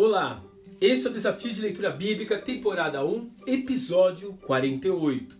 [0.00, 0.44] Olá,
[0.80, 5.36] esse é o Desafio de Leitura Bíblica, temporada 1, episódio 48.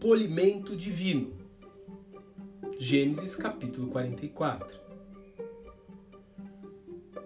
[0.00, 1.30] Polimento Divino.
[2.78, 4.74] Gênesis capítulo 44.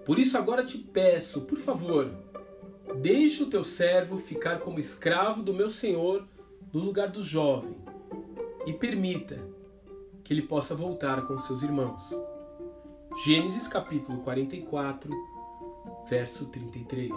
[0.04, 2.11] Por isso agora te peço, por favor,
[3.00, 6.26] deixe o teu servo ficar como escravo do meu senhor
[6.72, 7.76] no lugar do jovem
[8.67, 9.39] e permita
[10.25, 12.03] que ele possa voltar com seus irmãos.
[13.25, 15.33] Gênesis capítulo 44,
[16.08, 17.13] verso 33.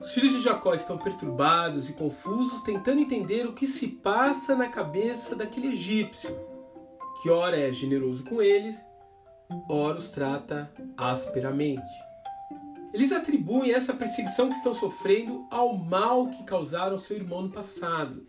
[0.00, 4.68] Os filhos de Jacó estão perturbados e confusos, tentando entender o que se passa na
[4.68, 6.30] cabeça daquele egípcio,
[7.20, 8.76] que ora é generoso com eles,
[9.68, 11.90] ora os trata asperamente.
[12.94, 18.24] Eles atribuem essa perseguição que estão sofrendo ao mal que causaram seu irmão no passado,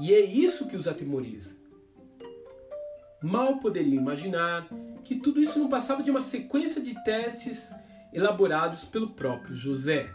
[0.00, 1.56] e é isso que os atemoriza.
[3.20, 4.68] Mal poderiam imaginar
[5.02, 7.72] que tudo isso não passava de uma sequência de testes
[8.12, 10.10] elaborados pelo próprio José.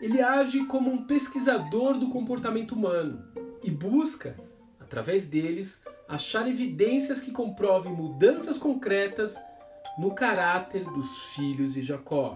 [0.00, 3.24] Ele age como um pesquisador do comportamento humano
[3.62, 4.38] e busca,
[4.78, 9.36] através deles, achar evidências que comprovem mudanças concretas
[9.98, 12.34] no caráter dos filhos de Jacó.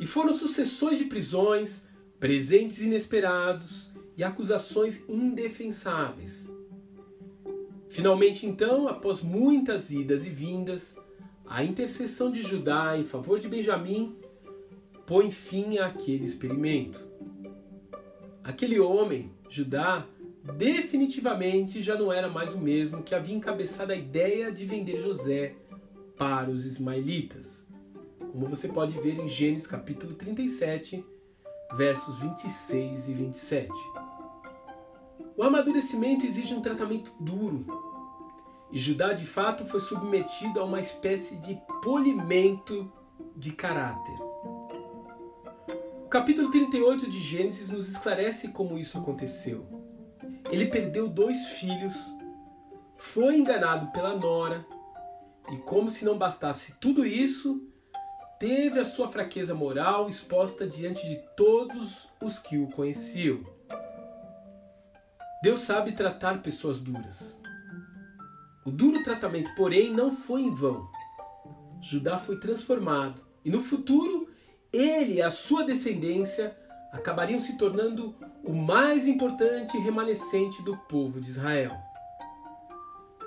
[0.00, 1.84] E foram sucessões de prisões,
[2.18, 6.50] presentes inesperados e acusações indefensáveis.
[7.88, 10.96] Finalmente, então, após muitas idas e vindas,
[11.48, 14.16] a intercessão de Judá em favor de Benjamim
[15.06, 17.06] põe fim àquele experimento.
[18.44, 20.06] Aquele homem, Judá,
[20.56, 25.54] definitivamente já não era mais o mesmo que havia encabeçado a ideia de vender José
[26.16, 27.66] para os ismaelitas.
[28.32, 31.04] Como você pode ver em Gênesis capítulo 37,
[31.76, 33.72] versos 26 e 27.
[35.36, 37.64] O amadurecimento exige um tratamento duro,
[38.70, 42.92] e Judá de fato foi submetido a uma espécie de polimento
[43.36, 44.14] de caráter.
[46.04, 49.66] O capítulo 38 de Gênesis nos esclarece como isso aconteceu.
[50.50, 51.94] Ele perdeu dois filhos,
[52.96, 54.66] foi enganado pela nora,
[55.50, 57.62] e como se não bastasse tudo isso,
[58.38, 63.40] teve a sua fraqueza moral exposta diante de todos os que o conheciam.
[65.42, 67.38] Deus sabe tratar pessoas duras.
[68.68, 70.90] O duro tratamento, porém, não foi em vão.
[71.80, 74.28] Judá foi transformado e no futuro
[74.70, 76.54] ele e a sua descendência
[76.92, 78.14] acabariam se tornando
[78.44, 81.78] o mais importante remanescente do povo de Israel.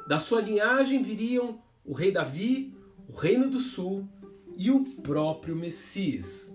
[0.07, 2.77] Da sua linhagem viriam o rei Davi,
[3.09, 4.07] o reino do sul
[4.55, 6.51] e o próprio Messias.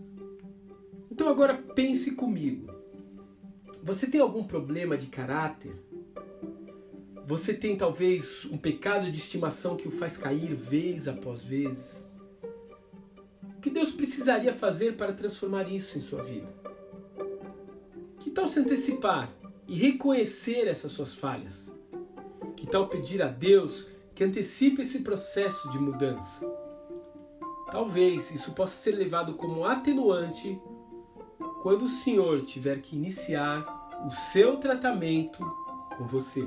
[1.10, 2.72] Então agora pense comigo.
[3.82, 5.75] Você tem algum problema de caráter?
[7.26, 12.06] Você tem talvez um pecado de estimação que o faz cair vez após vez?
[13.42, 16.47] O que Deus precisaria fazer para transformar isso em sua vida?
[18.20, 19.28] Que tal se antecipar
[19.66, 21.75] e reconhecer essas suas falhas?
[22.54, 26.47] Que tal pedir a Deus que antecipe esse processo de mudança?
[27.72, 30.56] Talvez isso possa ser levado como atenuante
[31.64, 33.66] quando o Senhor tiver que iniciar
[34.06, 35.44] o seu tratamento
[35.98, 36.47] com você.